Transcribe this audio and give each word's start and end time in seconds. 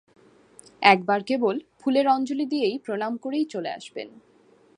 একবার 0.83 1.19
কেবল 1.23 1.55
ফুলের 1.79 2.07
অঞ্জলি 2.07 2.45
দিয়ে 2.45 2.69
প্রণাম 2.85 3.13
করেই 3.17 3.45
চলে 3.45 3.69
আসবেন। 3.69 4.07